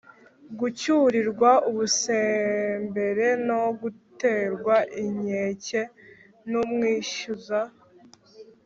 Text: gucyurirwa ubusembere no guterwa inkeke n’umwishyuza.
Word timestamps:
gucyurirwa 0.59 1.51
ubusembere 1.69 3.27
no 3.47 3.61
guterwa 3.79 4.75
inkeke 5.03 5.81
n’umwishyuza. 6.49 7.59